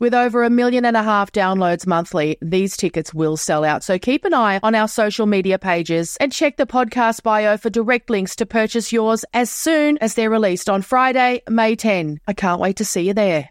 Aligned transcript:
With 0.00 0.14
over 0.14 0.44
a 0.44 0.50
million 0.50 0.84
and 0.84 0.96
a 0.96 1.02
half 1.02 1.32
downloads 1.32 1.84
monthly, 1.84 2.38
these 2.40 2.76
tickets 2.76 3.12
will 3.12 3.36
sell 3.36 3.64
out. 3.64 3.82
So 3.82 3.98
keep 3.98 4.24
an 4.24 4.32
eye 4.32 4.60
on 4.62 4.76
our 4.76 4.86
social 4.86 5.26
media 5.26 5.58
pages 5.58 6.16
and 6.20 6.32
check 6.32 6.56
the 6.56 6.66
podcast 6.66 7.24
bio 7.24 7.56
for 7.56 7.68
direct 7.68 8.08
links 8.08 8.36
to 8.36 8.46
purchase 8.46 8.92
yours 8.92 9.24
as 9.34 9.50
soon 9.50 9.98
as 9.98 10.14
they're 10.14 10.30
released 10.30 10.70
on 10.70 10.82
Friday, 10.82 11.42
May 11.48 11.74
10. 11.74 12.20
I 12.28 12.32
can't 12.32 12.60
wait 12.60 12.76
to 12.76 12.84
see 12.84 13.08
you 13.08 13.14
there. 13.14 13.50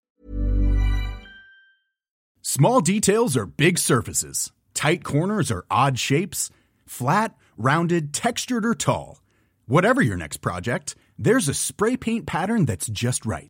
Small 2.42 2.80
details 2.80 3.36
are 3.36 3.46
big 3.46 3.78
surfaces. 3.78 4.54
Tight 4.74 5.04
corners 5.04 5.52
are 5.52 5.66
odd 5.70 6.00
shapes. 6.00 6.50
Flat, 6.86 7.36
rounded, 7.58 8.14
textured, 8.14 8.66
or 8.66 8.74
tall. 8.74 9.22
Whatever 9.66 10.02
your 10.02 10.16
next 10.16 10.38
project, 10.38 10.96
there's 11.20 11.50
a 11.50 11.54
spray 11.54 11.98
paint 11.98 12.26
pattern 12.26 12.64
that's 12.64 12.88
just 12.88 13.26
right. 13.26 13.50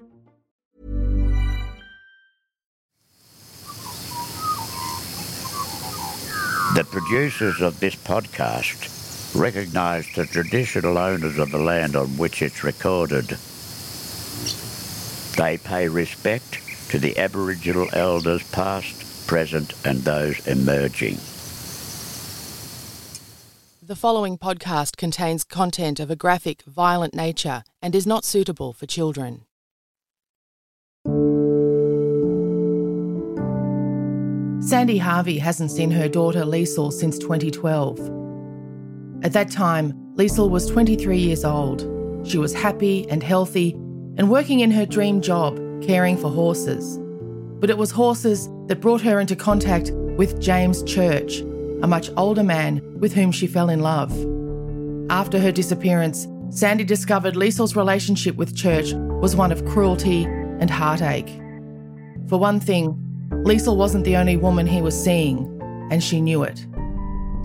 The 6.73 6.85
producers 6.85 7.59
of 7.59 7.81
this 7.81 7.95
podcast 7.97 9.35
recognise 9.35 10.07
the 10.15 10.25
traditional 10.25 10.97
owners 10.97 11.37
of 11.37 11.51
the 11.51 11.57
land 11.57 11.97
on 11.97 12.07
which 12.17 12.41
it's 12.41 12.63
recorded. 12.63 13.25
They 15.35 15.57
pay 15.57 15.89
respect 15.89 16.61
to 16.91 16.97
the 16.97 17.17
Aboriginal 17.17 17.89
elders 17.91 18.49
past, 18.51 19.27
present, 19.27 19.73
and 19.83 19.99
those 20.03 20.47
emerging. 20.47 21.17
The 23.81 23.97
following 23.97 24.37
podcast 24.37 24.95
contains 24.95 25.43
content 25.43 25.99
of 25.99 26.09
a 26.09 26.15
graphic, 26.15 26.61
violent 26.61 27.13
nature 27.13 27.65
and 27.81 27.93
is 27.93 28.07
not 28.07 28.23
suitable 28.23 28.71
for 28.71 28.85
children. 28.85 29.43
Sandi 34.61 34.99
Harvey 34.99 35.39
hasn't 35.39 35.71
seen 35.71 35.89
her 35.89 36.07
daughter 36.07 36.43
Leisl 36.43 36.93
since 36.93 37.17
2012. 37.17 37.99
At 39.23 39.33
that 39.33 39.49
time, 39.49 39.93
Leisl 40.17 40.51
was 40.51 40.67
23 40.67 41.17
years 41.17 41.43
old. 41.43 41.81
She 42.27 42.37
was 42.37 42.53
happy 42.53 43.09
and 43.09 43.23
healthy 43.23 43.71
and 44.17 44.29
working 44.29 44.59
in 44.59 44.69
her 44.69 44.85
dream 44.85 45.19
job, 45.19 45.57
caring 45.81 46.15
for 46.15 46.29
horses. 46.29 46.99
But 47.59 47.71
it 47.71 47.77
was 47.79 47.89
horses 47.89 48.49
that 48.67 48.81
brought 48.81 49.01
her 49.01 49.19
into 49.19 49.35
contact 49.35 49.89
with 50.15 50.39
James 50.39 50.83
Church, 50.83 51.39
a 51.81 51.87
much 51.87 52.11
older 52.15 52.43
man 52.43 52.83
with 52.99 53.13
whom 53.13 53.31
she 53.31 53.47
fell 53.47 53.69
in 53.69 53.79
love. 53.79 54.11
After 55.09 55.39
her 55.39 55.51
disappearance, 55.51 56.27
Sandi 56.51 56.83
discovered 56.83 57.33
Leisl's 57.33 57.75
relationship 57.75 58.35
with 58.35 58.55
Church 58.55 58.93
was 58.93 59.35
one 59.35 59.51
of 59.51 59.65
cruelty 59.65 60.25
and 60.25 60.69
heartache. 60.69 61.29
For 62.27 62.37
one 62.37 62.59
thing, 62.59 63.10
Leisl 63.43 63.75
wasn't 63.75 64.05
the 64.05 64.17
only 64.17 64.37
woman 64.37 64.67
he 64.67 64.81
was 64.81 65.01
seeing, 65.01 65.59
and 65.91 66.03
she 66.03 66.21
knew 66.21 66.43
it. 66.43 66.65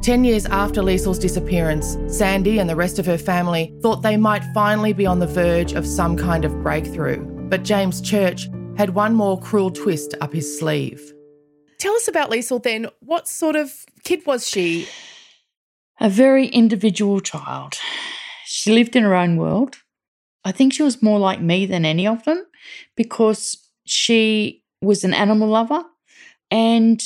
Ten 0.02 0.24
years 0.24 0.46
after 0.46 0.82
Leisl's 0.82 1.18
disappearance, 1.18 1.96
Sandi 2.06 2.58
and 2.58 2.68
the 2.68 2.76
rest 2.76 2.98
of 2.98 3.06
her 3.06 3.18
family 3.18 3.74
thought 3.80 4.02
they 4.02 4.16
might 4.16 4.44
finally 4.54 4.92
be 4.92 5.06
on 5.06 5.18
the 5.18 5.26
verge 5.26 5.72
of 5.72 5.86
some 5.86 6.16
kind 6.16 6.44
of 6.44 6.62
breakthrough. 6.62 7.24
But 7.48 7.64
James 7.64 8.00
Church 8.00 8.48
had 8.76 8.90
one 8.90 9.14
more 9.14 9.40
cruel 9.40 9.70
twist 9.70 10.14
up 10.20 10.32
his 10.32 10.58
sleeve. 10.58 11.12
Tell 11.78 11.94
us 11.94 12.08
about 12.08 12.30
Leisl 12.30 12.62
then. 12.62 12.88
What 13.00 13.26
sort 13.26 13.56
of 13.56 13.72
kid 14.04 14.24
was 14.26 14.46
she? 14.46 14.86
A 15.98 16.08
very 16.10 16.46
individual 16.48 17.20
child. 17.20 17.78
She 18.44 18.72
lived 18.72 18.96
in 18.96 19.02
her 19.02 19.14
own 19.14 19.36
world. 19.36 19.78
I 20.44 20.52
think 20.52 20.72
she 20.72 20.82
was 20.82 21.02
more 21.02 21.18
like 21.18 21.40
me 21.40 21.66
than 21.66 21.84
any 21.84 22.06
of 22.06 22.22
them 22.24 22.46
because 22.96 23.56
she 23.84 24.62
was 24.86 25.04
an 25.04 25.14
animal 25.14 25.48
lover. 25.48 25.84
And 26.50 27.02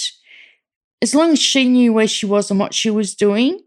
as 1.03 1.15
long 1.15 1.33
as 1.33 1.39
she 1.39 1.65
knew 1.65 1.93
where 1.93 2.07
she 2.07 2.27
was 2.27 2.51
and 2.51 2.61
what 2.61 2.75
she 2.75 2.91
was 2.91 3.15
doing, 3.15 3.61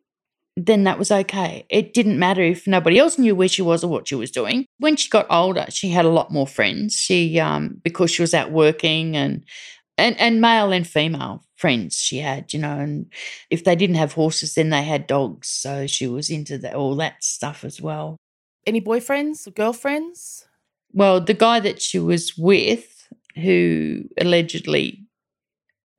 then 0.55 0.83
that 0.83 0.99
was 0.99 1.11
okay. 1.11 1.65
It 1.69 1.93
didn't 1.93 2.19
matter 2.19 2.43
if 2.43 2.67
nobody 2.67 2.99
else 2.99 3.17
knew 3.17 3.35
where 3.35 3.47
she 3.47 3.61
was 3.61 3.83
or 3.83 3.87
what 3.87 4.07
she 4.07 4.15
was 4.15 4.29
doing. 4.29 4.65
When 4.77 4.95
she 4.95 5.09
got 5.09 5.25
older, 5.29 5.65
she 5.69 5.89
had 5.89 6.05
a 6.05 6.09
lot 6.09 6.31
more 6.31 6.47
friends. 6.47 6.95
She 6.95 7.39
um 7.39 7.81
because 7.83 8.11
she 8.11 8.21
was 8.21 8.33
out 8.33 8.51
working 8.51 9.15
and 9.15 9.43
and 9.97 10.19
and 10.19 10.41
male 10.41 10.71
and 10.71 10.87
female 10.87 11.43
friends 11.55 11.97
she 11.97 12.19
had, 12.19 12.53
you 12.53 12.59
know, 12.59 12.77
and 12.77 13.11
if 13.49 13.63
they 13.63 13.75
didn't 13.75 13.95
have 13.95 14.13
horses 14.13 14.53
then 14.53 14.69
they 14.69 14.83
had 14.83 15.07
dogs. 15.07 15.47
So 15.47 15.87
she 15.87 16.07
was 16.07 16.29
into 16.29 16.57
the, 16.57 16.73
all 16.75 16.95
that 16.97 17.23
stuff 17.23 17.63
as 17.63 17.81
well. 17.81 18.17
Any 18.67 18.81
boyfriends 18.81 19.47
or 19.47 19.51
girlfriends? 19.51 20.45
Well, 20.91 21.19
the 21.19 21.33
guy 21.33 21.59
that 21.61 21.81
she 21.81 21.97
was 21.97 22.37
with 22.37 22.92
who 23.35 24.03
allegedly 24.19 25.05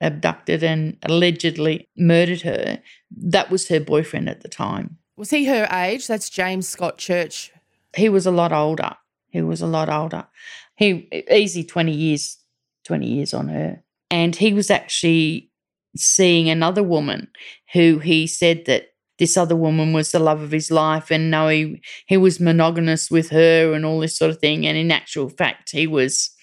abducted 0.01 0.63
and 0.63 0.97
allegedly 1.03 1.89
murdered 1.97 2.43
her, 2.43 2.81
that 3.17 3.51
was 3.51 3.69
her 3.69 3.81
boyfriend 3.81 4.29
at 4.29 4.43
the 4.43 4.49
time. 4.49 4.99
Was 5.17 5.31
he 5.31 5.45
her 5.47 5.69
age? 5.73 6.07
That's 6.07 6.29
James 6.29 6.69
Scott 6.69 6.99
Church. 6.99 7.53
He 7.97 8.09
was 8.09 8.27
a 8.27 8.33
lot 8.33 8.53
older. 8.53 8.97
He 9.29 9.43
was 9.43 9.63
a 9.63 9.67
lot 9.67 9.89
older. 9.89 10.27
He 10.77 11.09
easy 11.31 11.65
20 11.65 11.93
years, 11.93 12.39
20 12.85 13.07
years 13.07 13.35
on 13.35 13.49
her. 13.49 13.83
And 14.11 14.35
he 14.35 14.53
was 14.53 14.71
actually 14.71 15.51
seeing 15.97 16.49
another 16.49 16.83
woman 16.83 17.29
who 17.73 17.99
he 17.99 18.27
said 18.27 18.65
that 18.67 18.95
this 19.19 19.37
other 19.37 19.57
woman 19.57 19.93
was 19.93 20.11
the 20.11 20.19
love 20.19 20.43
of 20.43 20.51
his 20.51 20.71
life 20.71 21.11
and 21.11 21.31
no 21.31 21.49
he 21.49 21.81
he 22.07 22.17
was 22.17 22.41
monogamous 22.41 23.11
with 23.11 23.31
her 23.31 23.73
and 23.73 23.87
all 23.87 24.01
this 24.01 24.19
sort 24.19 24.31
of 24.31 24.39
thing 24.39 24.67
and 24.67 24.77
in 24.77 24.91
actual 24.91 25.29
fact 25.29 25.71
he 25.71 25.87
was 25.87 26.34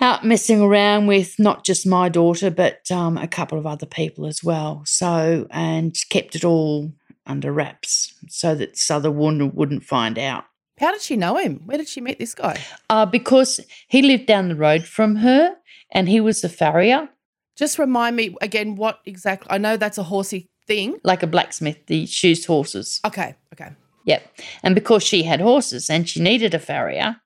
out 0.00 0.24
messing 0.24 0.60
around 0.60 1.06
with 1.06 1.34
not 1.38 1.64
just 1.64 1.86
my 1.86 2.08
daughter 2.08 2.50
but 2.50 2.90
um, 2.90 3.16
a 3.16 3.28
couple 3.28 3.58
of 3.58 3.66
other 3.66 3.86
people 3.86 4.26
as 4.26 4.42
well 4.42 4.82
so 4.84 5.46
and 5.50 5.96
kept 6.08 6.34
it 6.34 6.44
all 6.44 6.92
under 7.26 7.52
wraps 7.52 8.12
so 8.28 8.54
that 8.54 9.12
woman 9.12 9.52
wouldn't 9.54 9.84
find 9.84 10.18
out 10.18 10.44
How 10.80 10.92
did 10.92 11.02
she 11.02 11.16
know 11.16 11.36
him? 11.36 11.60
Where 11.66 11.78
did 11.78 11.88
she 11.88 12.00
meet 12.00 12.18
this 12.18 12.34
guy? 12.34 12.58
uh, 12.88 13.06
because 13.06 13.60
he 13.88 14.02
lived 14.02 14.26
down 14.26 14.48
the 14.48 14.56
road 14.56 14.84
from 14.84 15.16
her 15.16 15.54
and 15.92 16.08
he 16.08 16.20
was 16.20 16.42
a 16.44 16.48
farrier 16.48 17.08
Just 17.56 17.78
remind 17.78 18.16
me 18.16 18.34
again 18.40 18.76
what 18.76 19.00
exactly. 19.04 19.48
I 19.50 19.58
know 19.58 19.76
that's 19.76 19.98
a 19.98 20.02
horsey 20.04 20.48
thing. 20.66 20.98
like 21.04 21.22
a 21.22 21.26
blacksmith 21.26 21.78
he 21.86 22.06
shoes 22.06 22.46
horses 22.46 23.00
Okay, 23.04 23.34
okay. 23.52 23.70
Yep. 24.06 24.22
And 24.62 24.74
because 24.74 25.02
she 25.04 25.22
had 25.24 25.40
horses 25.40 25.90
and 25.90 26.08
she 26.08 26.20
needed 26.20 26.54
a 26.54 26.58
farrier, 26.58 27.16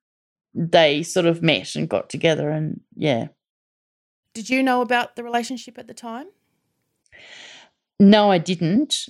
they 0.54 1.02
sort 1.02 1.26
of 1.26 1.42
met 1.42 1.74
and 1.74 1.88
got 1.88 2.08
together 2.08 2.50
and 2.50 2.80
yeah. 2.94 3.28
Did 4.34 4.48
you 4.48 4.62
know 4.62 4.80
about 4.80 5.16
the 5.16 5.24
relationship 5.24 5.78
at 5.78 5.86
the 5.86 5.94
time? 5.94 6.26
No, 8.00 8.30
I 8.30 8.38
didn't. 8.38 9.08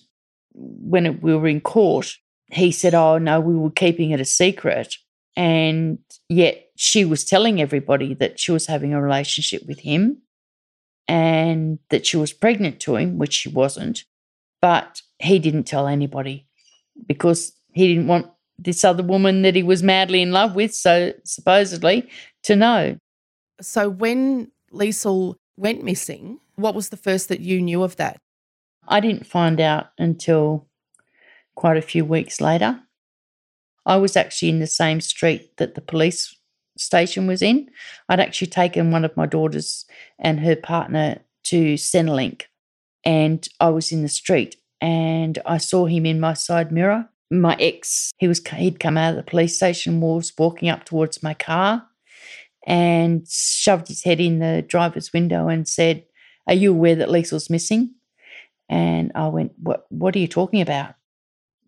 When 0.53 1.07
it, 1.07 1.23
we 1.23 1.35
were 1.35 1.49
in 1.49 1.61
court, 1.61 2.17
he 2.51 2.71
said, 2.71 2.95
Oh, 2.95 3.19
no, 3.19 3.41
we 3.41 3.55
were 3.55 3.71
keeping 3.71 4.11
it 4.11 4.21
a 4.21 4.25
secret. 4.25 4.97
And 5.37 5.99
yet 6.29 6.71
she 6.77 7.05
was 7.05 7.25
telling 7.25 7.61
everybody 7.61 8.15
that 8.15 8.39
she 8.39 8.53
was 8.53 8.67
having 8.67 8.93
a 8.93 9.03
relationship 9.03 9.63
with 9.67 9.81
him 9.81 10.23
and 11.09 11.79
that 11.91 12.07
she 12.07 12.17
was 12.17 12.33
pregnant 12.33 12.81
to 12.81 12.97
him, 12.97 13.19
which 13.19 13.33
she 13.33 13.49
wasn't. 13.49 14.05
But 14.63 15.03
he 15.19 15.39
didn't 15.39 15.65
tell 15.65 15.87
anybody 15.87 16.47
because 17.07 17.53
he 17.73 17.89
didn't 17.89 18.07
want 18.07 18.31
this 18.59 18.85
other 18.85 19.03
woman 19.03 19.43
that 19.43 19.55
he 19.55 19.63
was 19.63 19.83
madly 19.83 20.23
in 20.23 20.33
love 20.33 20.55
with, 20.55 20.75
so 20.75 21.13
supposedly, 21.25 22.09
to 22.45 22.57
know. 22.57 22.97
So 23.61 23.89
when 23.89 24.51
Leisl 24.73 25.37
went 25.57 25.85
missing, 25.85 26.39
what 26.57 26.75
was 26.75 26.89
the 26.89 26.97
first 26.97 27.29
that 27.29 27.41
you 27.41 27.61
knew 27.61 27.83
of 27.83 27.97
that? 27.97 28.19
I 28.87 29.01
didn't 29.01 29.27
find 29.27 29.61
out 29.61 29.87
until 29.99 30.67
quite 31.55 31.77
a 31.77 31.83
few 31.83 32.05
weeks 32.05 32.41
later. 32.41 32.81
I 33.87 33.97
was 33.97 34.17
actually 34.17 34.49
in 34.51 34.61
the 34.61 34.67
same 34.67 35.01
street 35.01 35.57
that 35.59 35.75
the 35.75 35.81
police 35.81 36.35
station 36.77 37.27
was 37.27 37.43
in. 37.43 37.69
I'd 38.09 38.21
actually 38.21 38.49
taken 38.49 38.91
one 38.91 39.05
of 39.05 39.17
my 39.17 39.27
daughters 39.27 39.85
and 40.19 40.41
her 40.41 40.57
partner 40.57 41.21
to 41.45 41.75
Centrelink, 41.75 42.43
and 43.05 43.47
I 43.61 43.69
was 43.69 43.93
in 43.93 44.03
the 44.03 44.09
street 44.09 44.57
and 44.81 45.39
I 45.47 45.59
saw 45.59 45.87
him 45.87 46.05
in 46.07 46.21
my 46.21 46.35
side 46.35 46.73
mirror. 46.73 47.09
My 47.31 47.57
ex, 47.59 48.13
he 48.19 48.29
was 48.29 48.47
he'd 48.47 48.81
come 48.81 48.97
out 48.97 49.11
of 49.11 49.17
the 49.17 49.31
police 49.31 49.57
station, 49.57 50.01
was 50.01 50.33
walking 50.39 50.69
up 50.69 50.85
towards 50.85 51.23
my 51.23 51.35
car, 51.35 51.87
and 52.67 53.27
shoved 53.29 53.89
his 53.89 54.05
head 54.05 54.21
in 54.21 54.39
the 54.39 54.63
driver's 54.67 55.13
window 55.13 55.49
and 55.49 55.67
said, 55.67 56.05
"Are 56.47 56.55
you 56.55 56.71
aware 56.71 56.97
that 56.97 57.11
Leisl's 57.11 57.51
missing?" 57.51 57.95
And 58.69 59.13
I 59.15 59.29
went, 59.29 59.53
"What? 59.59 59.87
What 59.91 60.15
are 60.15 60.21
you 60.21 60.29
talking 60.29 60.61
about?" 60.61 60.95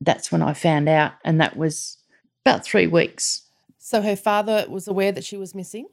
That's 0.01 0.31
when 0.31 0.43
I 0.43 0.53
found 0.53 0.89
out, 0.89 1.13
and 1.25 1.41
that 1.41 1.57
was 1.57 1.99
about 2.45 2.65
three 2.65 2.87
weeks. 2.87 3.43
So 3.79 4.03
her 4.03 4.17
father 4.17 4.67
was 4.69 4.89
aware 4.89 5.13
that 5.13 5.25
she 5.25 5.37
was 5.37 5.55
missing? 5.55 5.87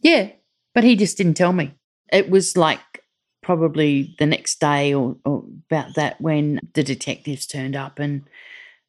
Yeah, 0.00 0.30
but 0.74 0.84
he 0.84 0.96
just 0.96 1.16
didn't 1.16 1.34
tell 1.34 1.52
me. 1.52 1.74
It 2.12 2.30
was 2.30 2.56
like 2.56 3.04
probably 3.42 4.14
the 4.18 4.26
next 4.26 4.60
day 4.60 4.94
or, 4.94 5.16
or 5.24 5.44
about 5.70 5.94
that 5.94 6.20
when 6.20 6.60
the 6.74 6.82
detectives 6.82 7.46
turned 7.46 7.76
up 7.76 7.98
and 7.98 8.22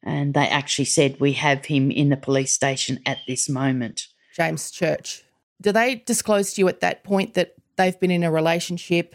and 0.02 0.34
they 0.34 0.46
actually 0.48 0.86
said 0.86 1.20
we 1.20 1.32
have 1.34 1.66
him 1.66 1.90
in 1.90 2.08
the 2.08 2.16
police 2.16 2.52
station 2.52 3.00
at 3.06 3.18
this 3.26 3.48
moment. 3.48 4.06
James 4.34 4.70
Church. 4.70 5.22
Do 5.60 5.72
they 5.72 5.96
disclose 5.96 6.54
to 6.54 6.62
you 6.62 6.68
at 6.68 6.80
that 6.80 7.04
point 7.04 7.34
that 7.34 7.54
they've 7.76 7.98
been 7.98 8.10
in 8.10 8.22
a 8.24 8.30
relationship? 8.30 9.14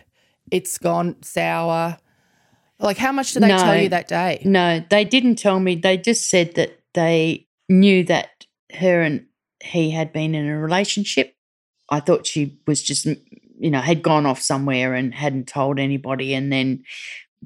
It's 0.51 0.77
gone 0.77 1.15
sour. 1.23 1.97
Like, 2.79 2.97
how 2.97 3.11
much 3.11 3.33
did 3.33 3.43
they 3.43 3.47
No. 3.47 3.57
tell 3.57 3.81
you 3.81 3.89
that 3.89 4.07
day? 4.07 4.41
No, 4.45 4.83
they 4.89 5.05
didn't 5.05 5.37
tell 5.37 5.59
me. 5.59 5.75
They 5.75 5.97
just 5.97 6.29
said 6.29 6.55
that 6.55 6.79
they 6.93 7.47
knew 7.67 8.03
that 8.03 8.45
her 8.79 9.01
and 9.01 9.25
he 9.63 9.89
had 9.91 10.13
been 10.13 10.35
in 10.35 10.47
a 10.47 10.59
relationship. 10.59 11.35
I 11.89 11.99
thought 11.99 12.27
she 12.27 12.59
was 12.67 12.83
just, 12.83 13.05
you 13.05 13.71
know, 13.71 13.79
had 13.81 14.03
gone 14.03 14.25
off 14.25 14.41
somewhere 14.41 14.93
and 14.93 15.13
hadn't 15.15 15.47
told 15.47 15.79
anybody. 15.79 16.33
And 16.33 16.51
then, 16.51 16.83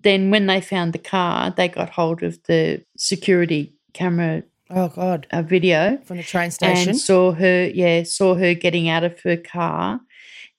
then 0.03 0.31
when 0.31 0.47
they 0.47 0.61
found 0.61 0.93
the 0.93 0.99
car, 0.99 1.51
they 1.55 1.67
got 1.67 1.89
hold 1.89 2.23
of 2.23 2.41
the 2.43 2.83
security 2.97 3.73
camera 3.93 4.43
Oh, 4.71 4.87
God. 4.89 5.25
A 5.31 5.41
video 5.41 5.97
From 6.05 6.17
the 6.17 6.23
train 6.23 6.51
station? 6.51 6.89
and 6.89 6.99
saw 6.99 7.31
her, 7.31 7.67
yeah, 7.73 8.03
saw 8.03 8.35
her 8.35 8.53
getting 8.53 8.87
out 8.87 9.03
of 9.03 9.19
her 9.21 9.35
car 9.37 9.99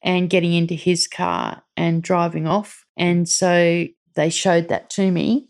and 0.03 0.29
getting 0.29 0.53
into 0.53 0.75
his 0.75 1.07
car 1.07 1.63
and 1.77 2.03
driving 2.03 2.47
off. 2.47 2.85
And 2.97 3.29
so 3.29 3.87
they 4.17 4.31
showed 4.31 4.69
that 4.69 4.91
to 4.91 5.11
me 5.11 5.47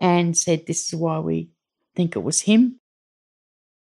and 0.00 0.36
said, 0.36 0.66
This 0.66 0.86
is 0.86 0.94
why 0.94 1.18
we 1.18 1.50
think 1.96 2.14
it 2.14 2.20
was 2.22 2.42
him. 2.42 2.78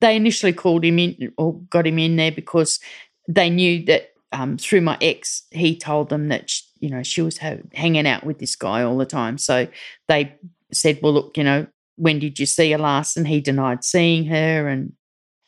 They 0.01 0.17
initially 0.17 0.53
called 0.53 0.85
him 0.85 0.99
in 0.99 1.33
or 1.37 1.61
got 1.69 1.87
him 1.87 1.99
in 1.99 2.17
there 2.17 2.33
because 2.33 2.81
they 3.29 3.51
knew 3.51 3.85
that 3.87 4.11
um, 4.33 4.57
through 4.57 4.81
my 4.81 4.97
ex, 5.01 5.43
he 5.51 5.77
told 5.77 6.09
them 6.09 6.29
that, 6.29 6.49
sh 6.51 6.63
you 6.85 6.91
know, 6.91 7.03
she 7.03 7.23
was 7.23 7.39
ha- 7.39 7.57
hanging 7.73 8.07
out 8.07 8.25
with 8.25 8.39
this 8.39 8.55
guy 8.55 8.83
all 8.83 8.99
the 8.99 9.07
time. 9.07 9.39
So 9.39 9.67
they 10.07 10.35
said, 10.71 10.99
Well, 11.03 11.15
look, 11.15 11.39
you 11.39 11.43
know, 11.43 11.67
when 11.97 12.19
did 12.19 12.39
you 12.39 12.45
see 12.45 12.71
her 12.73 12.79
last? 12.79 13.17
And 13.17 13.27
he 13.27 13.41
denied 13.41 13.85
seeing 13.85 14.27
her. 14.27 14.69
And 14.69 14.93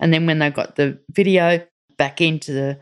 and 0.00 0.14
then 0.14 0.26
when 0.26 0.38
they 0.38 0.50
got 0.50 0.76
the 0.76 0.98
video 1.10 1.60
back 1.98 2.22
into 2.22 2.52
the 2.52 2.78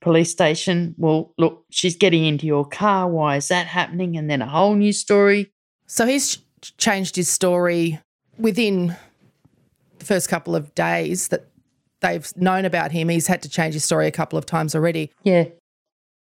police 0.00 0.30
station, 0.30 0.94
well, 0.96 1.34
look, 1.38 1.64
she's 1.70 1.96
getting 1.96 2.24
into 2.24 2.46
your 2.46 2.64
car. 2.64 3.08
Why 3.08 3.36
is 3.36 3.48
that 3.48 3.66
happening? 3.66 4.16
And 4.16 4.30
then 4.30 4.42
a 4.42 4.48
whole 4.48 4.76
new 4.76 4.92
story. 4.92 5.50
So 5.86 6.06
he's 6.06 6.36
ch- 6.62 6.76
changed 6.76 7.16
his 7.16 7.28
story 7.28 8.00
within 8.38 8.96
the 9.98 10.04
first 10.04 10.28
couple 10.28 10.54
of 10.54 10.72
days 10.76 11.28
that 11.28 11.48
they've 12.00 12.30
known 12.36 12.64
about 12.64 12.92
him. 12.92 13.08
He's 13.08 13.26
had 13.26 13.42
to 13.42 13.48
change 13.48 13.74
his 13.74 13.84
story 13.84 14.06
a 14.06 14.12
couple 14.12 14.38
of 14.38 14.46
times 14.46 14.76
already. 14.76 15.10
Yeah. 15.24 15.46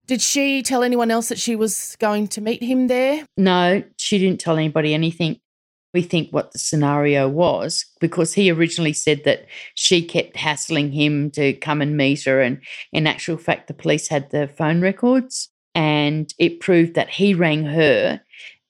Did 0.07 0.21
she 0.21 0.61
tell 0.61 0.83
anyone 0.83 1.09
else 1.09 1.29
that 1.29 1.39
she 1.39 1.55
was 1.55 1.95
going 1.99 2.27
to 2.29 2.41
meet 2.41 2.61
him 2.61 2.87
there? 2.87 3.25
No, 3.37 3.83
she 3.97 4.19
didn't 4.19 4.39
tell 4.39 4.57
anybody 4.57 4.93
anything. 4.93 5.39
We 5.93 6.03
think 6.03 6.31
what 6.31 6.51
the 6.51 6.59
scenario 6.59 7.29
was 7.29 7.85
because 8.01 8.33
he 8.33 8.51
originally 8.51 8.93
said 8.93 9.23
that 9.23 9.45
she 9.75 10.01
kept 10.01 10.35
hassling 10.35 10.91
him 10.91 11.31
to 11.31 11.53
come 11.53 11.81
and 11.81 11.95
meet 11.95 12.25
her. 12.25 12.41
And 12.41 12.61
in 12.91 13.07
actual 13.07 13.37
fact, 13.37 13.67
the 13.67 13.73
police 13.73 14.09
had 14.09 14.29
the 14.29 14.47
phone 14.47 14.81
records 14.81 15.49
and 15.73 16.31
it 16.37 16.59
proved 16.59 16.95
that 16.95 17.09
he 17.09 17.33
rang 17.33 17.63
her 17.63 18.21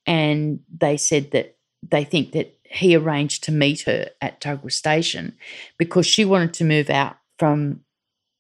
and 0.06 0.60
they 0.80 0.98
said 0.98 1.32
that 1.32 1.58
they 1.82 2.04
think 2.04 2.32
that 2.34 2.56
he 2.63 2.96
arranged 2.96 3.44
to 3.44 3.51
meet 3.51 3.82
her 3.82 4.10
at 4.22 4.39
Tuggerah 4.42 4.72
Station 4.72 5.36
because 5.77 6.06
she 6.06 6.25
wanted 6.25 6.54
to 6.56 6.63
move 6.63 6.89
out 6.89 7.18
from 7.38 7.82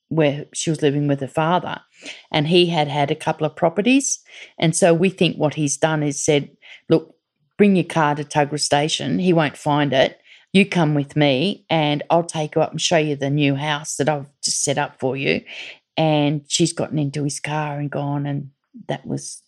where 0.09 0.45
she 0.53 0.69
was 0.69 0.81
living 0.81 1.07
with 1.07 1.19
her 1.19 1.27
father 1.27 1.81
and 2.31 2.47
he 2.47 2.67
had 2.67 2.87
had 2.87 3.11
a 3.11 3.15
couple 3.15 3.45
of 3.45 3.55
properties. 3.55 4.19
And 4.57 4.75
so 4.75 4.93
we 4.93 5.09
think 5.09 5.37
what 5.37 5.55
he's 5.55 5.77
done 5.77 6.03
is 6.03 6.23
said 6.23 6.49
look 6.89 7.15
bring 7.57 7.75
your 7.75 7.85
car 7.85 8.15
to 8.15 8.23
Tuggerah 8.23 8.59
Station. 8.59 9.19
He 9.19 9.33
won't 9.33 9.57
find 9.57 9.93
it. 9.93 10.19
You 10.53 10.65
come 10.65 10.93
with 10.93 11.15
me 11.15 11.65
and 11.69 12.03
I'll 12.09 12.23
take 12.23 12.55
you 12.55 12.61
up 12.61 12.71
and 12.71 12.81
show 12.81 12.97
you 12.97 13.15
the 13.15 13.29
new 13.29 13.55
house 13.55 13.97
that 13.97 14.09
I've 14.09 14.29
just 14.41 14.63
set 14.63 14.77
up 14.77 14.99
for 14.99 15.17
you. 15.17 15.43
And 15.97 16.43
she's 16.47 16.73
gotten 16.73 16.99
into 16.99 17.23
his 17.23 17.39
car 17.39 17.79
and 17.79 17.89
gone 17.89 18.25
and 18.25 18.51
that 18.87 19.05
was 19.05 19.41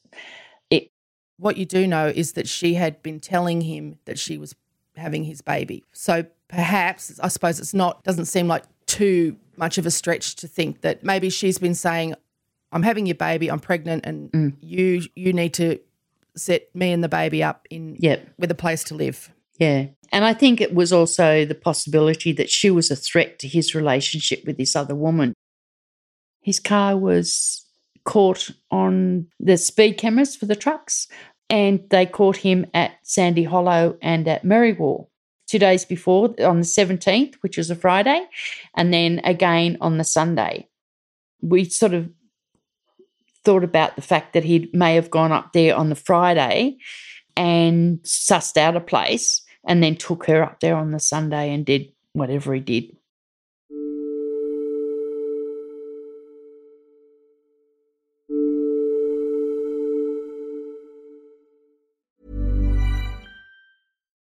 it. 0.70 0.92
What 1.38 1.58
you 1.58 1.66
do 1.66 1.86
know 1.88 2.08
is 2.08 2.34
that 2.34 2.48
she 2.48 2.74
had 2.74 3.02
been 3.04 3.20
telling 3.20 3.62
him 3.62 4.00
that 4.06 4.18
she 4.18 4.38
was 4.38 4.56
having 4.96 5.24
his 5.24 5.42
baby. 5.42 5.84
So 5.94 6.26
perhaps, 6.48 7.20
I 7.20 7.28
suppose 7.28 7.60
it's 7.60 7.74
not, 7.74 8.04
doesn't 8.04 8.26
seem 8.26 8.48
like 8.48 8.64
too 8.86 9.38
much 9.58 9.78
of 9.78 9.86
a 9.86 9.92
stretch 9.92 10.36
to 10.38 10.48
think 10.48 10.82
that 10.82 11.04
maybe 11.04 11.30
she's 11.30 11.58
been 11.58 11.76
saying, 11.76 12.16
I'm 12.72 12.84
having 12.84 13.06
your 13.06 13.16
baby, 13.16 13.50
I'm 13.50 13.60
pregnant, 13.60 14.06
and 14.06 14.32
mm. 14.32 14.54
you 14.62 15.04
you 15.16 15.34
need 15.34 15.54
to 15.56 15.80
set 16.36 16.74
me 16.76 16.92
and 16.92 17.04
the 17.04 17.10
baby 17.10 17.42
up 17.44 17.68
in 17.70 17.96
Yep. 18.00 18.30
with 18.38 18.52
a 18.52 18.56
place 18.56 18.84
to 18.86 18.96
live. 18.96 19.32
Yeah. 19.58 19.88
And 20.12 20.24
I 20.24 20.34
think 20.34 20.62
it 20.62 20.74
was 20.74 20.94
also 20.94 21.46
the 21.46 21.56
possibility 21.56 22.32
that 22.34 22.50
she 22.50 22.70
was 22.70 22.92
a 22.92 22.96
threat 22.96 23.40
to 23.40 23.48
his 23.48 23.74
relationship 23.74 24.44
with 24.46 24.58
this 24.58 24.76
other 24.76 24.96
woman. 24.96 25.34
His 26.42 26.60
car 26.60 26.96
was 26.96 27.66
caught 28.04 28.52
on 28.72 29.28
the 29.40 29.58
speed 29.58 29.98
cameras 29.98 30.36
for 30.36 30.46
the 30.46 30.56
trucks, 30.56 31.08
and 31.50 31.84
they 31.90 32.06
caught 32.06 32.38
him 32.38 32.66
at 32.74 32.92
Sandy 33.04 33.44
Hollow 33.44 33.98
and 34.02 34.28
at 34.28 34.44
Merriwa 34.44 35.08
two 35.48 35.60
days 35.60 35.86
before 35.86 36.36
on 36.44 36.60
the 36.60 36.66
17th, 36.66 37.36
which 37.42 37.58
was 37.58 37.70
a 37.70 37.76
Friday, 37.76 38.26
and 38.76 38.94
then 38.94 39.22
again 39.24 39.78
on 39.82 39.98
the 39.98 40.04
Sunday. 40.04 40.68
We 41.42 41.66
sort 41.66 41.94
of 41.94 42.10
thought 43.44 43.64
about 43.64 43.96
the 43.96 44.02
fact 44.02 44.34
that 44.34 44.44
he 44.44 44.70
may 44.74 44.96
have 44.96 45.10
gone 45.10 45.32
up 45.32 45.54
there 45.54 45.76
on 45.76 45.90
the 45.90 45.96
Friday 45.96 46.78
and 47.38 48.00
sussed 48.00 48.58
out 48.58 48.76
a 48.76 48.82
place 48.82 49.42
and 49.66 49.82
then 49.82 49.96
took 49.96 50.26
her 50.26 50.44
up 50.44 50.60
there 50.60 50.76
on 50.76 50.92
the 50.92 51.00
Sunday 51.00 51.54
and 51.54 51.66
did 51.66 51.92
whatever 52.14 52.54
he 52.54 52.60
did. 52.60 52.97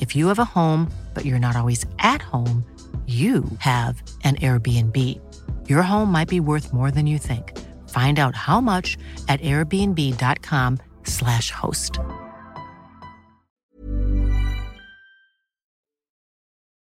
If 0.00 0.16
you 0.16 0.28
have 0.28 0.38
a 0.38 0.44
home, 0.44 0.90
but 1.12 1.24
you're 1.24 1.38
not 1.38 1.56
always 1.56 1.84
at 1.98 2.22
home, 2.22 2.64
you 3.06 3.44
have 3.58 4.02
an 4.24 4.36
Airbnb. 4.36 5.20
Your 5.68 5.82
home 5.82 6.10
might 6.10 6.28
be 6.28 6.40
worth 6.40 6.72
more 6.72 6.90
than 6.90 7.06
you 7.06 7.18
think. 7.18 7.52
Find 7.90 8.18
out 8.18 8.34
how 8.34 8.62
much 8.62 8.96
at 9.28 9.42
airbnb.com/slash 9.42 11.50
host. 11.50 11.98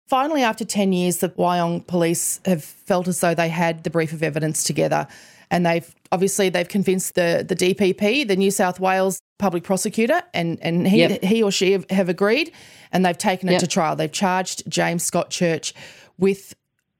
Finally, 0.07 0.41
after 0.41 0.65
10 0.65 0.91
years, 0.91 1.17
the 1.17 1.29
Wyong 1.29 1.85
police 1.85 2.39
have 2.43 2.63
felt 2.63 3.07
as 3.07 3.19
though 3.19 3.35
they 3.35 3.49
had 3.49 3.83
the 3.83 3.91
brief 3.91 4.11
of 4.11 4.23
evidence 4.23 4.63
together. 4.63 5.07
And 5.51 5.65
they've 5.65 5.95
obviously 6.11 6.49
they've 6.49 6.67
convinced 6.67 7.15
the, 7.15 7.43
the 7.47 7.55
DPP, 7.55 8.27
the 8.27 8.35
New 8.35 8.51
South 8.51 8.79
Wales 8.79 9.19
public 9.39 9.63
prosecutor, 9.63 10.21
and, 10.33 10.59
and 10.61 10.87
he, 10.87 10.99
Yep. 10.99 11.23
he 11.23 11.41
or 11.43 11.51
she 11.51 11.71
have, 11.71 11.89
have 11.89 12.09
agreed 12.09 12.51
and 12.91 13.05
they've 13.05 13.17
taken 13.17 13.49
it 13.49 13.53
Yep. 13.53 13.61
to 13.61 13.67
trial. 13.67 13.95
They've 13.95 14.11
charged 14.11 14.69
James 14.69 15.03
Scott 15.03 15.29
Church 15.29 15.73
with 16.17 16.53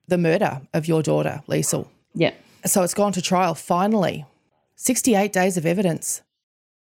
the 0.08 0.18
murder 0.18 0.62
of 0.74 0.88
your 0.88 1.04
daughter, 1.04 1.42
Leisl. 1.48 1.88
Yeah. 2.16 2.32
So 2.66 2.82
it's 2.84 2.94
gone 2.94 3.12
to 3.14 3.22
trial 3.22 3.54
finally. 3.56 4.26
68 4.76 5.32
days 5.34 5.58
of 5.58 5.66
evidence. 5.66 6.22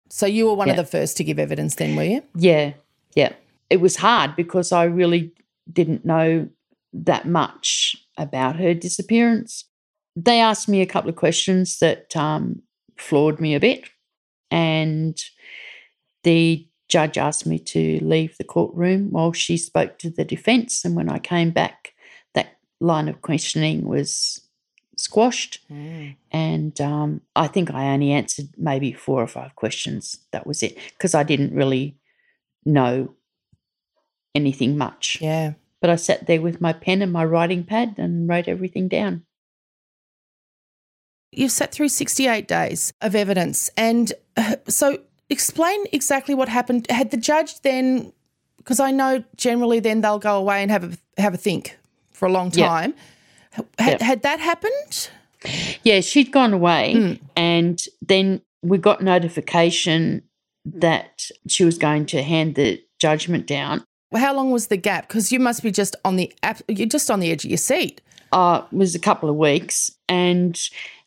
So 0.09 0.25
you 0.25 0.47
were 0.47 0.53
one 0.55 0.69
of 0.69 0.75
the 0.77 0.85
first 0.85 1.17
to 1.17 1.23
give 1.23 1.37
evidence 1.37 1.75
then, 1.75 1.95
were 1.95 2.03
you? 2.03 2.23
Yeah, 2.35 2.73
yeah. 3.15 3.33
It 3.69 3.77
was 3.81 3.97
hard 3.97 4.35
because 4.35 4.71
I 4.71 4.85
really 4.85 5.31
didn't 5.71 6.03
know 6.05 6.49
that 6.93 7.27
much 7.27 7.95
about 8.17 8.55
her 8.55 8.73
disappearance. 8.73 9.65
They 10.25 10.41
asked 10.41 10.67
me 10.67 10.81
a 10.81 10.85
couple 10.85 11.09
of 11.09 11.15
questions 11.15 11.79
that 11.79 12.15
um, 12.17 12.61
floored 12.97 13.39
me 13.39 13.55
a 13.55 13.59
bit, 13.59 13.89
and 14.51 15.17
the 16.23 16.67
judge 16.89 17.17
asked 17.17 17.45
me 17.45 17.59
to 17.59 17.99
leave 18.01 18.35
the 18.37 18.43
courtroom 18.43 19.11
while 19.11 19.31
she 19.31 19.55
spoke 19.57 19.97
to 19.99 20.09
the 20.09 20.25
defence. 20.25 20.83
And 20.83 20.95
when 20.95 21.09
I 21.09 21.19
came 21.19 21.51
back, 21.51 21.93
that 22.33 22.57
line 22.81 23.07
of 23.07 23.21
questioning 23.21 23.85
was 23.85 24.41
squashed. 24.97 25.59
And 26.31 26.81
um, 26.81 27.21
I 27.35 27.47
think 27.47 27.71
I 27.71 27.93
only 27.93 28.11
answered 28.11 28.49
maybe 28.57 28.91
four 28.91 29.21
or 29.21 29.27
five 29.27 29.55
questions. 29.55 30.17
That 30.31 30.45
was 30.45 30.63
it, 30.63 30.77
because 30.89 31.15
I 31.15 31.23
didn't 31.23 31.53
really 31.53 31.95
know 32.65 33.13
anything 34.35 34.77
much. 34.77 35.19
Yeah. 35.21 35.53
But 35.79 35.91
I 35.91 35.95
sat 35.95 36.27
there 36.27 36.41
with 36.41 36.59
my 36.59 36.73
pen 36.73 37.01
and 37.01 37.13
my 37.13 37.23
writing 37.23 37.63
pad 37.63 37.95
and 37.97 38.27
wrote 38.27 38.49
everything 38.49 38.89
down. 38.89 39.23
You've 41.31 41.51
sat 41.51 41.71
through 41.71 41.89
68 41.89 42.47
days 42.47 42.91
of 43.01 43.15
evidence. 43.15 43.69
And 43.77 44.11
uh, 44.37 44.55
so 44.67 44.99
explain 45.29 45.83
exactly 45.91 46.33
what 46.35 46.49
happened. 46.49 46.87
Had 46.89 47.11
the 47.11 47.17
judge 47.17 47.61
then, 47.61 48.11
because 48.57 48.79
I 48.79 48.91
know 48.91 49.23
generally 49.37 49.79
then 49.79 50.01
they'll 50.01 50.19
go 50.19 50.37
away 50.37 50.61
and 50.61 50.71
have 50.71 50.83
a, 51.17 51.21
have 51.21 51.33
a 51.33 51.37
think 51.37 51.77
for 52.11 52.27
a 52.27 52.31
long 52.31 52.51
Yep. 52.53 52.67
time. 52.67 52.93
Had, 53.51 53.67
Yep. 53.91 54.01
had 54.01 54.21
that 54.23 54.39
happened? 54.39 55.09
Yeah, 55.83 56.01
she'd 56.01 56.31
gone 56.33 56.51
away, 56.53 57.17
and 57.37 57.81
then 58.01 58.41
we 58.61 58.77
got 58.77 59.01
notification 59.01 60.21
that 60.65 61.23
she 61.47 61.63
was 61.63 61.77
going 61.77 62.05
to 62.07 62.21
hand 62.21 62.55
the 62.55 62.83
judgment 62.99 63.47
down. 63.47 63.83
How 64.13 64.33
long 64.35 64.51
was 64.51 64.67
the 64.67 64.75
gap? 64.75 65.07
Because 65.07 65.31
you 65.31 65.39
must 65.39 65.63
be 65.63 65.71
just 65.71 65.95
on 66.03 66.17
the 66.17 66.33
app, 66.43 66.61
you're 66.67 66.87
just 66.87 67.09
on 67.09 67.21
the 67.21 67.31
edge 67.31 67.45
of 67.45 67.51
your 67.51 67.57
seat. 67.57 68.01
uh, 68.33 68.61
was 68.71 68.93
a 68.95 68.99
couple 68.99 69.29
of 69.29 69.35
weeks. 69.37 69.89
And 70.09 70.59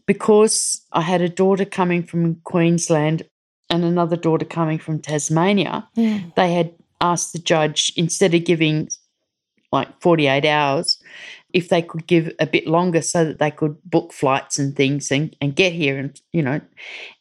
because 0.07 0.83
I 0.93 1.03
had 1.03 1.21
a 1.21 1.29
daughter 1.29 1.65
coming 1.65 2.03
from 2.03 2.37
Queensland 2.45 3.23
and 3.71 3.85
another 3.85 4.17
daughter 4.17 4.45
coming 4.45 4.79
from 4.79 5.01
Tasmania, 5.01 5.89
they 6.37 6.53
had 6.53 6.75
asked 7.01 7.33
the 7.33 7.39
judge, 7.39 7.93
instead 7.97 8.35
of 8.35 8.45
giving 8.45 8.89
like 9.73 9.89
48 10.01 10.45
hours, 10.45 10.99
if 11.53 11.69
they 11.69 11.83
could 11.83 12.07
give 12.07 12.33
a 12.39 12.47
bit 12.47 12.67
longer 12.67 13.03
so 13.03 13.25
that 13.25 13.39
they 13.39 13.51
could 13.51 13.77
book 13.85 14.13
flights 14.13 14.59
and 14.59 14.77
things 14.77 15.11
and, 15.11 15.35
and 15.41 15.57
get 15.57 15.73
here 15.73 15.99
and 15.99 16.21
you 16.33 16.43
know. 16.43 16.61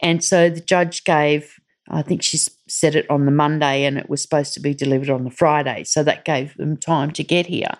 And 0.02 0.24
so 0.24 0.50
the 0.50 0.62
judge 0.62 1.04
gave 1.04 1.58
i 1.90 2.02
think 2.02 2.22
she 2.22 2.38
said 2.68 2.96
it 2.96 3.10
on 3.10 3.26
the 3.26 3.32
monday 3.32 3.84
and 3.84 3.98
it 3.98 4.08
was 4.08 4.22
supposed 4.22 4.54
to 4.54 4.60
be 4.60 4.74
delivered 4.74 5.10
on 5.10 5.24
the 5.24 5.32
friday. 5.32 5.84
So 5.84 6.04
that 6.04 6.26
gave 6.26 6.56
them 6.58 6.78
time 6.78 7.12
to 7.12 7.24
get 7.24 7.48
here. 7.48 7.74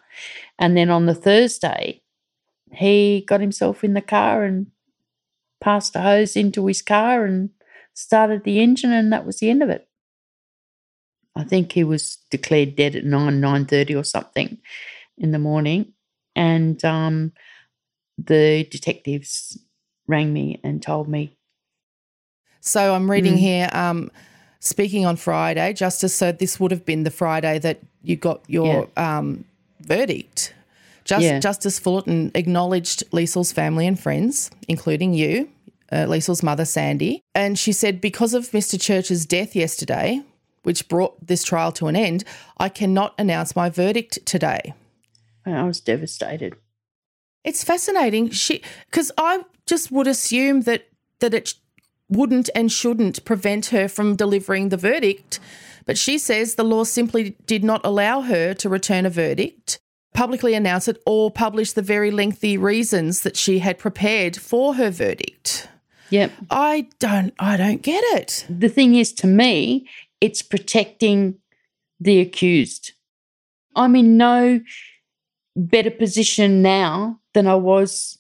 And 0.58 0.76
then 0.76 0.90
on 0.90 1.06
the 1.06 1.16
thursday 1.16 2.02
he 2.74 3.24
got 3.28 3.42
himself 3.42 3.84
in 3.84 3.94
the 3.94 4.02
car 4.02 4.44
and 4.44 4.68
passed 5.62 5.96
a 5.96 6.02
hose 6.02 6.36
into 6.36 6.66
his 6.66 6.82
car 6.82 7.26
and 7.26 7.52
started 7.94 8.44
the 8.44 8.60
engine, 8.60 8.92
and 8.92 9.14
that 9.14 9.26
was 9.26 9.40
the 9.40 9.50
end 9.50 9.64
of 9.64 9.70
it. 9.70 9.88
I 11.36 11.44
think 11.46 11.72
he 11.72 11.84
was 11.84 12.18
declared 12.30 12.76
dead 12.76 12.96
at 12.96 13.06
nine 13.06 13.40
nine 13.40 13.66
thirty 13.66 13.96
or 13.96 14.04
something 14.04 14.58
in 15.18 15.32
the 15.32 15.40
morning, 15.40 15.94
and 16.36 16.84
um, 16.84 17.32
the 18.18 18.66
detectives 18.70 19.58
rang 20.08 20.34
me 20.34 20.60
and 20.64 20.82
told 20.82 21.08
me. 21.08 21.38
So 22.60 22.94
I'm 22.94 23.10
reading 23.10 23.36
Mm. 23.36 23.40
here. 23.40 23.70
Um, 23.72 24.12
speaking 24.60 25.06
on 25.06 25.16
Friday, 25.16 25.74
Justice. 25.74 26.14
So 26.14 26.32
this 26.32 26.60
would 26.60 26.72
have 26.72 26.86
been 26.86 27.04
the 27.04 27.12
Friday 27.12 27.60
that 27.60 27.80
you 28.04 28.16
got 28.16 28.42
your 28.48 28.90
um, 28.98 29.46
verdict. 29.82 30.54
Just, 31.06 31.24
Yeah. 31.24 31.40
Justice 31.40 31.80
Fullerton 31.80 32.32
acknowledged 32.36 33.04
Leisl's 33.12 33.52
family 33.52 33.88
and 33.88 34.00
friends, 34.00 34.52
including 34.68 35.14
you, 35.14 35.50
uh, 35.92 36.06
Leisl's 36.08 36.44
mother, 36.44 36.66
Sandi. 36.66 37.24
And 37.36 37.58
she 37.58 37.72
said, 37.72 38.02
because 38.02 38.34
of 38.34 38.52
Mr. 38.52 38.80
Church's 38.80 39.26
death 39.26 39.56
yesterday, 39.56 40.22
which 40.64 40.88
brought 40.88 41.26
this 41.26 41.44
trial 41.44 41.72
to 41.74 41.88
an 41.88 41.96
end, 41.96 42.24
I 42.58 42.70
cannot 42.70 43.16
announce 43.18 43.56
my 43.56 43.70
verdict 43.70 44.20
today. 44.26 44.74
I 45.46 45.64
was 45.64 45.80
devastated. 45.80 46.56
It's 47.44 47.64
fascinating. 47.64 48.30
She 48.30 48.62
because 48.86 49.12
I 49.18 49.44
just 49.66 49.92
would 49.92 50.08
assume 50.08 50.62
that 50.62 50.88
that 51.20 51.34
it 51.34 51.56
wouldn't 52.10 52.50
and 52.54 52.72
shouldn't 52.72 53.26
prevent 53.26 53.68
her 53.68 53.88
from 53.88 54.16
delivering 54.16 54.70
the 54.70 54.78
verdict, 54.78 55.40
but 55.86 55.98
she 55.98 56.18
says 56.20 56.56
the 56.56 56.64
law 56.64 56.84
simply 56.84 57.36
did 57.48 57.64
not 57.64 57.82
allow 57.84 58.22
her 58.22 58.54
to 58.54 58.70
return 58.70 59.06
a 59.06 59.10
verdict, 59.10 59.80
publicly 60.14 60.54
announce 60.54 60.88
it, 60.88 61.02
or 61.06 61.32
publish 61.32 61.74
the 61.74 61.82
very 61.82 62.12
lengthy 62.12 62.58
reasons 62.58 63.22
that 63.22 63.38
she 63.38 63.60
had 63.60 63.78
prepared 63.78 64.38
for 64.38 64.76
her 64.76 64.90
verdict. 64.90 65.68
Yep. 66.10 66.32
I 66.50 66.90
don't. 67.00 67.34
I 67.40 67.58
don't 67.58 67.82
get 67.82 68.04
it. 68.16 68.46
The 68.50 68.70
thing 68.70 68.96
is, 68.96 69.14
to 69.14 69.28
me, 69.28 69.88
it's 70.20 70.42
protecting 70.42 71.36
the 72.00 72.20
accused. 72.20 72.92
I'm 73.76 73.96
in 73.96 74.18
no 74.18 74.62
better 75.56 75.92
position 75.92 76.62
now 76.62 77.20
than 77.34 77.48
I 77.48 77.56
was 77.56 78.18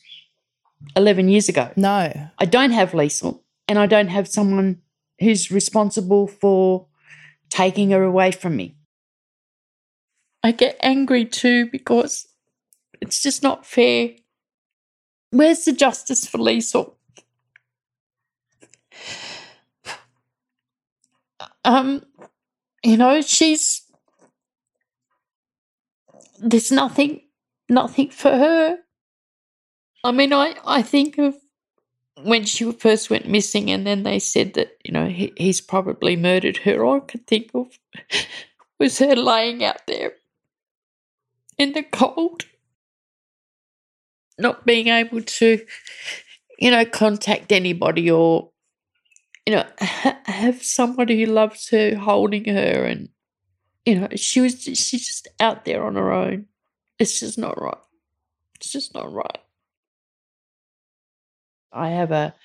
11 0.95 1.29
years 1.29 1.49
ago. 1.49 1.69
No. 1.75 2.11
I 2.37 2.45
don't 2.45 2.71
have 2.71 2.91
Leisl 2.91 3.41
and 3.67 3.77
I 3.77 3.85
don't 3.85 4.07
have 4.07 4.27
someone 4.27 4.81
who's 5.19 5.51
responsible 5.51 6.27
for 6.27 6.87
taking 7.49 7.91
her 7.91 8.03
away 8.03 8.31
from 8.31 8.55
me. 8.55 8.75
I 10.43 10.51
get 10.51 10.77
angry 10.81 11.25
too 11.25 11.69
because 11.71 12.27
it's 12.99 13.21
just 13.21 13.43
not 13.43 13.65
fair. 13.65 14.11
Where's 15.29 15.65
the 15.65 15.71
justice 15.71 16.27
for 16.27 16.39
Leisl? 16.39 16.95
Um, 21.63 22.03
you 22.83 22.97
know, 22.97 23.21
she's 23.21 23.83
there's 26.39 26.71
nothing 26.71 27.21
nothing 27.69 28.09
for 28.09 28.31
her. 28.31 28.79
I 30.03 30.11
mean, 30.11 30.33
I, 30.33 30.55
I 30.65 30.81
think 30.81 31.19
of 31.19 31.35
when 32.23 32.45
she 32.45 32.71
first 32.71 33.09
went 33.11 33.27
missing 33.27 33.69
and 33.69 33.85
then 33.85 34.03
they 34.03 34.17
said 34.17 34.55
that, 34.55 34.71
you 34.83 34.91
know, 34.91 35.07
he, 35.07 35.31
he's 35.37 35.61
probably 35.61 36.15
murdered 36.15 36.57
her. 36.57 36.83
All 36.83 36.97
I 36.97 36.99
could 37.01 37.27
think 37.27 37.51
of 37.53 37.67
was 38.79 38.97
her 38.97 39.15
laying 39.15 39.63
out 39.63 39.85
there 39.87 40.13
in 41.61 41.73
the 41.73 41.83
cold, 41.83 42.45
not 44.39 44.65
being 44.65 44.87
able 44.87 45.21
to, 45.21 45.65
you 46.59 46.71
know, 46.71 46.85
contact 46.85 47.51
anybody 47.51 48.09
or, 48.09 48.51
you 49.45 49.55
know, 49.55 49.65
ha- 49.79 50.19
have 50.25 50.63
somebody 50.63 51.23
who 51.23 51.31
loves 51.31 51.69
her 51.69 51.95
holding 51.95 52.45
her. 52.45 52.85
And, 52.85 53.09
you 53.85 53.99
know, 53.99 54.07
she 54.15 54.41
was, 54.41 54.63
she's 54.63 55.07
just 55.07 55.27
out 55.39 55.65
there 55.65 55.83
on 55.85 55.95
her 55.95 56.11
own. 56.11 56.47
It's 56.99 57.19
just 57.19 57.37
not 57.37 57.61
right. 57.61 57.77
It's 58.55 58.71
just 58.71 58.93
not 58.93 59.11
right. 59.11 59.39
I 61.71 61.89
have 61.89 62.11
a 62.11 62.35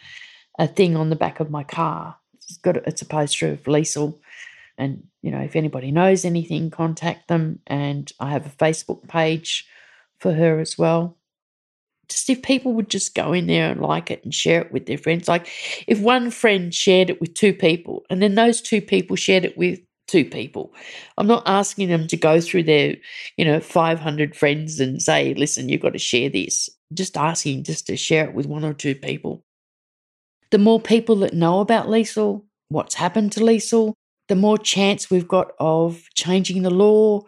a 0.59 0.67
thing 0.67 0.97
on 0.97 1.11
the 1.11 1.17
back 1.17 1.41
of 1.41 1.51
my 1.51 1.65
car. 1.65 2.17
It's 2.35 2.59
got 2.59 2.77
a, 2.77 2.89
it's 2.89 3.03
a 3.03 3.07
poster 3.07 3.53
of 3.53 3.65
Leisl, 3.65 4.19
and 4.79 5.05
you 5.23 5.31
know 5.31 5.41
if 5.41 5.57
anybody 5.57 5.91
knows 5.91 6.25
anything, 6.25 6.71
contact 6.71 7.29
them. 7.29 7.61
And 7.67 8.11
I 8.21 8.31
have 8.31 8.47
a 8.47 8.51
Facebook 8.51 9.09
page 9.09 9.67
for 10.19 10.33
her 10.33 10.61
as 10.61 10.79
well. 10.79 11.17
Just 12.09 12.31
if 12.31 12.43
people 12.43 12.73
would 12.75 12.89
just 12.89 13.15
go 13.15 13.33
in 13.33 13.47
there 13.47 13.71
and 13.71 13.81
like 13.81 14.11
it 14.11 14.23
and 14.23 14.33
share 14.33 14.61
it 14.61 14.73
with 14.73 14.87
their 14.87 14.99
friends. 14.99 15.27
Like 15.27 15.49
if 15.87 16.01
one 16.01 16.31
friend 16.31 16.73
shared 16.73 17.11
it 17.11 17.21
with 17.21 17.35
two 17.35 17.53
people, 17.53 18.05
and 18.11 18.23
then 18.23 18.35
those 18.35 18.61
two 18.61 18.81
people 18.81 19.17
shared 19.17 19.45
it 19.45 19.59
with 19.59 19.81
two 20.07 20.25
people. 20.25 20.73
I'm 21.19 21.27
not 21.27 21.43
asking 21.47 21.89
them 21.89 22.07
to 22.09 22.17
go 22.17 22.41
through 22.41 22.65
their, 22.65 22.97
you 23.37 23.45
know, 23.45 23.61
500 23.61 24.37
friends 24.37 24.81
and 24.81 25.03
say, 25.03 25.35
listen, 25.35 25.69
you've 25.69 25.83
got 25.83 25.93
to 25.93 25.99
share 25.99 26.31
this. 26.31 26.71
Just 26.95 27.17
asking 27.17 27.65
just 27.65 27.87
to 27.89 27.97
share 27.97 28.27
it 28.27 28.35
with 28.35 28.47
one 28.47 28.65
or 28.65 28.73
two 28.73 28.95
people. 28.95 29.45
The 30.51 30.59
more 30.59 30.81
people 30.81 31.17
that 31.17 31.35
know 31.35 31.61
about 31.61 31.89
Leisl, 31.89 32.45
what's 32.69 32.95
happened 32.95 33.33
to 33.33 33.41
Leisl, 33.41 33.95
the 34.29 34.37
more 34.37 34.59
chance 34.59 35.11
we've 35.11 35.29
got 35.29 35.53
of 35.59 36.03
changing 36.15 36.63
the 36.63 36.71
law, 36.71 37.23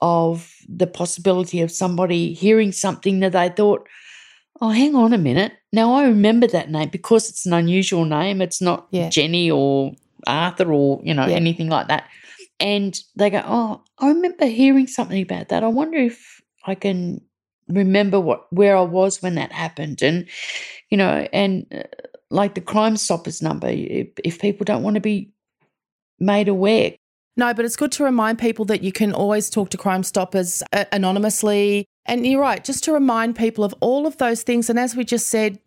of 0.00 0.52
the 0.68 0.86
possibility 0.86 1.60
of 1.60 1.70
somebody 1.70 2.32
hearing 2.34 2.72
something 2.72 3.20
that 3.20 3.32
they 3.32 3.48
thought, 3.48 3.88
oh, 4.60 4.70
hang 4.70 4.94
on 4.94 5.12
a 5.12 5.18
minute. 5.18 5.52
Now 5.72 5.94
I 5.94 6.04
remember 6.04 6.46
that 6.48 6.70
name 6.70 6.88
because 6.88 7.30
it's 7.30 7.46
an 7.46 7.52
unusual 7.52 8.04
name. 8.04 8.42
It's 8.42 8.60
not 8.60 8.88
Yeah. 8.90 9.08
Jenny 9.10 9.50
or 9.50 9.92
Arthur 10.26 10.72
or, 10.72 11.00
you 11.04 11.14
know, 11.14 11.26
Yeah. 11.26 11.36
anything 11.36 11.68
like 11.68 11.88
that. 11.88 12.04
And 12.60 12.98
they 13.16 13.30
go, 13.30 13.42
oh, 13.44 13.82
I 13.98 14.08
remember 14.08 14.46
hearing 14.46 14.86
something 14.86 15.22
about 15.22 15.48
that. 15.48 15.64
I 15.64 15.68
wonder 15.68 15.98
if 15.98 16.40
I 16.66 16.74
can 16.74 17.20
remember 17.68 18.20
what 18.20 18.46
where 18.52 18.76
I 18.76 18.82
was 18.82 19.22
when 19.22 19.36
that 19.36 19.52
happened. 19.52 20.02
And, 20.02 20.28
you 20.90 20.96
know, 20.96 21.26
and 21.32 21.66
uh, 21.72 21.82
like 22.30 22.54
the 22.54 22.60
Crime 22.60 22.96
Stoppers 22.96 23.42
number, 23.42 23.68
if, 23.68 24.08
if 24.24 24.40
people 24.40 24.64
don't 24.64 24.82
want 24.82 24.94
to 24.94 25.00
be 25.00 25.31
made 26.22 26.48
aware, 26.48 26.92
No, 27.36 27.52
but 27.54 27.64
it's 27.64 27.76
good 27.76 27.92
to 27.92 28.04
remind 28.04 28.38
people 28.38 28.64
that 28.66 28.82
you 28.82 28.92
can 28.92 29.12
always 29.12 29.48
talk 29.50 29.70
to 29.70 29.76
Crime 29.78 30.02
Stoppers 30.02 30.62
uh, 30.72 30.84
anonymously. 30.92 31.86
And 32.04 32.26
you're 32.26 32.40
right, 32.40 32.62
just 32.64 32.84
to 32.84 32.92
remind 32.92 33.36
people 33.36 33.64
of 33.64 33.74
all 33.80 34.06
of 34.06 34.16
those 34.18 34.42
things. 34.42 34.68
And 34.70 34.78
as 34.78 34.94
we 34.96 35.04
just 35.04 35.28
said, 35.28 35.58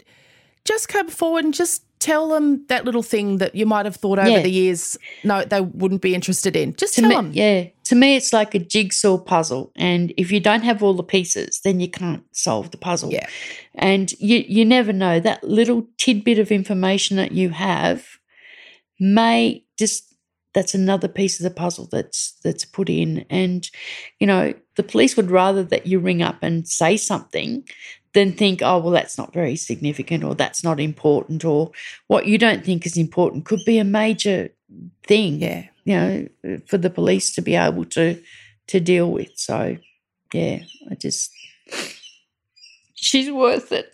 just 0.66 0.88
come 0.90 1.10
forward 1.10 1.46
and 1.46 1.54
just 1.54 1.84
tell 2.00 2.28
them 2.30 2.66
that 2.68 2.86
little 2.86 3.02
thing 3.04 3.38
that 3.38 3.56
you 3.56 3.66
might 3.66 3.86
have 3.86 3.96
thought 3.96 4.20
over 4.20 4.30
Yeah. 4.30 4.42
the 4.42 4.52
years, 4.52 4.98
no, 5.24 5.44
they 5.44 5.62
wouldn't 5.62 6.02
be 6.02 6.14
interested 6.14 6.56
in. 6.56 6.76
Just 6.76 6.94
to 6.96 7.02
tell 7.02 7.10
me, 7.10 7.16
them. 7.16 7.32
yeah, 7.34 7.64
to 7.86 7.96
me, 7.96 8.16
it's 8.16 8.32
like 8.34 8.54
a 8.54 8.60
jigsaw 8.60 9.18
puzzle, 9.18 9.72
and 9.76 10.14
if 10.18 10.32
you 10.32 10.40
don't 10.40 10.64
have 10.64 10.84
all 10.84 10.94
the 10.94 11.04
pieces, 11.04 11.62
then 11.64 11.80
you 11.80 11.90
can't 11.90 12.24
solve 12.32 12.70
the 12.72 12.78
puzzle. 12.78 13.12
Yeah. 13.12 13.28
and 13.76 14.12
you 14.20 14.44
you 14.48 14.66
never 14.66 14.94
know 14.94 15.20
that 15.20 15.44
little 15.44 15.88
tidbit 15.98 16.38
of 16.38 16.52
information 16.52 17.18
that 17.18 17.32
you 17.32 17.50
have 17.52 18.06
may 19.00 19.64
just 19.80 20.15
that's 20.56 20.74
another 20.74 21.08
piece 21.10 21.40
of 21.40 21.44
the 21.44 21.52
puzzle 21.52 21.88
that's 21.92 22.32
that's 22.44 22.66
put 22.66 22.90
in, 22.90 23.26
and 23.30 23.70
you 24.20 24.26
know 24.26 24.54
the 24.78 24.84
police 24.84 25.16
would 25.16 25.30
rather 25.30 25.64
that 25.64 25.86
you 25.86 26.00
ring 26.00 26.24
up 26.24 26.38
and 26.42 26.68
say 26.68 26.98
something 26.98 27.64
than 28.14 28.32
think, 28.32 28.62
oh 28.64 28.80
well, 28.80 28.92
that's 28.92 29.18
not 29.18 29.34
very 29.34 29.58
significant, 29.58 30.24
or 30.24 30.34
that's 30.34 30.64
not 30.64 30.80
important, 30.80 31.46
or 31.46 31.72
what 32.08 32.26
you 32.26 32.38
don't 32.40 32.66
think 32.66 32.86
is 32.86 32.98
important 32.98 33.46
could 33.46 33.60
be 33.66 33.78
a 33.78 33.84
major 33.84 34.50
thing 35.06 35.42
Yeah. 35.42 35.66
you 35.84 35.96
know, 35.96 36.60
for 36.66 36.78
the 36.80 36.90
police 36.90 37.36
to 37.36 37.42
be 37.42 37.56
able 37.56 37.86
to 37.86 38.20
to 38.68 38.80
deal 38.80 39.12
with. 39.12 39.32
So, 39.36 39.78
yeah, 40.34 40.64
I 40.90 40.96
just 40.96 41.32
she's 42.96 43.30
worth 43.30 43.72
it. 43.72 43.94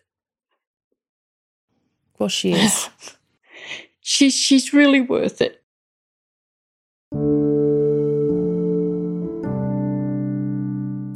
Well, 2.20 2.30
she 2.30 2.54
is. 2.54 2.90
She's 4.04 4.34
she's 4.34 4.74
really 4.74 5.00
worth 5.00 5.42
it. 5.42 5.61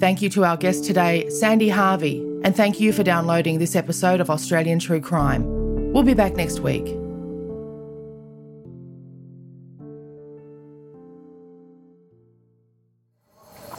Thank 0.06 0.22
you 0.22 0.30
to 0.32 0.44
our 0.44 0.58
guest 0.58 0.84
today, 0.84 1.30
Sandi 1.30 1.70
Harvey, 1.70 2.20
and 2.44 2.54
thank 2.54 2.82
you 2.82 2.92
for 2.92 3.02
downloading 3.02 3.60
this 3.60 3.78
episode 3.78 4.20
of 4.20 4.30
Australian 4.30 4.78
True 4.78 5.00
Crime. 5.00 5.46
We'll 5.94 6.04
be 6.04 6.14
back 6.14 6.36
next 6.36 6.60
week. 6.60 6.86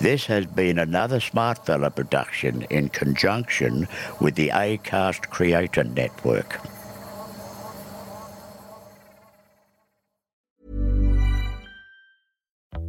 This 0.00 0.24
has 0.26 0.46
been 0.46 0.78
another 0.78 1.20
Smartfella 1.20 1.94
production 1.94 2.62
in 2.70 2.88
conjunction 2.88 3.86
with 4.18 4.36
the 4.36 4.48
Acast 4.48 5.28
Creator 5.28 5.84
Network. 5.84 6.58